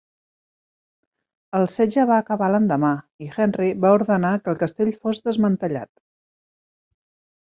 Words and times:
El 1.57 1.65
setge 1.73 2.05
va 2.11 2.15
acabar 2.23 2.47
l'endemà 2.53 2.93
i 3.25 3.29
Henry 3.43 3.69
va 3.83 3.91
ordenar 3.97 4.31
que 4.47 4.51
el 4.55 4.57
castell 4.63 4.89
fos 5.05 5.21
desmantellat. 5.29 5.91